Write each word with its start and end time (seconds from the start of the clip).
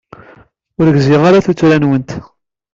Ur 0.79 0.87
gziɣ 0.95 1.21
ara 1.29 1.45
tuttra-nwent. 1.45 2.11